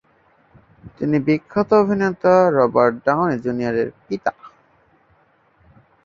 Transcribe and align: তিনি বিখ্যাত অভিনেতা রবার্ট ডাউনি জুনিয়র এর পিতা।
তিনি 0.97 1.17
বিখ্যাত 1.27 1.69
অভিনেতা 1.81 2.33
রবার্ট 2.57 2.95
ডাউনি 3.05 3.35
জুনিয়র 3.45 3.75
এর 3.81 3.89
পিতা। 4.05 4.31